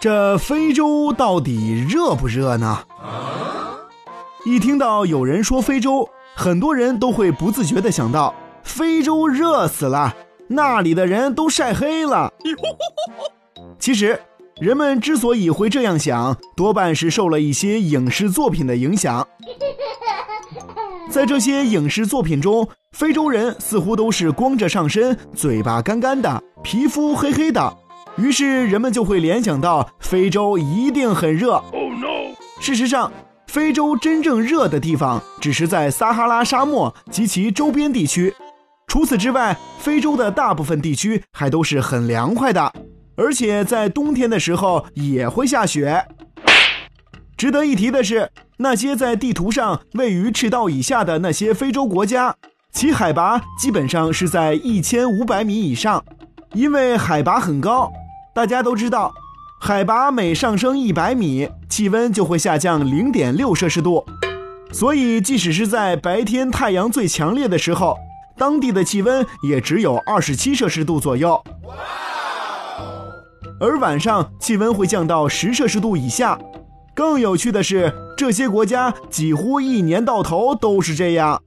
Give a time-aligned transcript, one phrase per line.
[0.00, 2.78] 这非洲到底热不热呢？
[4.46, 10.16] 一听到有人说非洲，很多人都会不自觉地想到非洲热死了，
[10.48, 12.32] 那里的人都晒黑了。
[13.78, 14.18] 其实，
[14.58, 19.28] 人们之所以会这样想，多半是受了一些影视作品的影响。
[21.10, 27.76] 在这些影视作品中，非洲人似乎都是光着上身，嘴巴干干的，皮肤黑黑的，
[28.16, 31.62] 于是人们就会联想到非洲一定很热。
[32.60, 33.10] 事实上，
[33.48, 38.32] 非洲真正热的地方只是在撒哈拉沙漠及其周边地区，
[38.86, 42.72] 除此之外，非洲的大部分地区还都是很凉快的，
[43.16, 46.04] 而且在冬天的时候也会下雪。
[47.36, 48.30] 值得一提的是，
[48.62, 52.36] 那些在地图上位于赤道以下的那些非洲国家，
[52.70, 56.04] 其海拔基本上是在一千五百米以上，
[56.52, 57.90] 因为海拔很高。
[58.34, 59.10] 大家都知道。
[59.62, 64.04] 海拔每上升一百米，气温就会下降零点六摄氏度，
[64.72, 67.96] 所以即使是在白天太阳最强烈的时候，
[68.36, 71.42] 当地的气温也只有二十七摄氏度左右。
[73.58, 76.38] 而晚上气温会降到十摄氏度以下。
[77.00, 81.42] 更有趣的是，这些国家几乎一年到头都是这样。